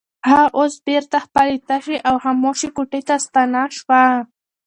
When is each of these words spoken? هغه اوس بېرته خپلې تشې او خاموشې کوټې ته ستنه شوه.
هغه 0.29 0.47
اوس 0.57 0.73
بېرته 0.87 1.17
خپلې 1.25 1.55
تشې 1.67 1.97
او 2.07 2.15
خاموشې 2.23 2.69
کوټې 2.75 3.01
ته 3.07 3.15
ستنه 3.25 3.61
شوه. 3.77 4.03